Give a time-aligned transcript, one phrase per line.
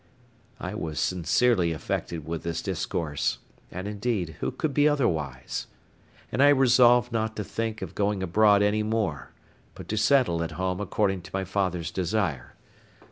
[0.59, 3.37] I was sincerely affected with this discourse,
[3.71, 5.67] and, indeed, who could be otherwise?
[6.31, 9.31] and I resolved not to think of going abroad any more,
[9.75, 12.55] but to settle at home according to my father's desire.